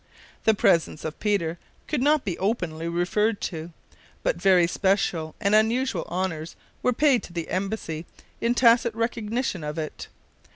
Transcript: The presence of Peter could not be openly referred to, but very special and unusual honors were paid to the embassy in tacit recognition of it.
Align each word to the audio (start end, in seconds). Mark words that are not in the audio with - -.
The 0.45 0.55
presence 0.55 1.05
of 1.05 1.19
Peter 1.19 1.59
could 1.87 2.01
not 2.01 2.25
be 2.25 2.35
openly 2.39 2.87
referred 2.87 3.39
to, 3.41 3.71
but 4.23 4.35
very 4.41 4.65
special 4.65 5.35
and 5.39 5.53
unusual 5.53 6.05
honors 6.09 6.55
were 6.81 6.91
paid 6.91 7.21
to 7.21 7.33
the 7.33 7.49
embassy 7.49 8.07
in 8.41 8.55
tacit 8.55 8.95
recognition 8.95 9.63
of 9.63 9.77
it. 9.77 10.07